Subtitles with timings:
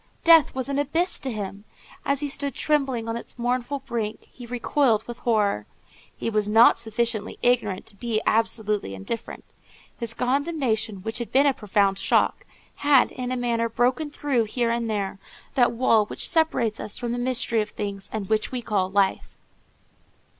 [0.23, 1.63] Death was an abyss to him.
[2.07, 5.67] As he stood trembling on its mournful brink, he recoiled with horror.
[6.17, 9.43] He was not sufficiently ignorant to be absolutely indifferent.
[9.99, 14.71] His condemnation, which had been a profound shock, had, in a manner, broken through, here
[14.71, 15.19] and there,
[15.53, 19.37] that wall which separates us from the mystery of things, and which we call life.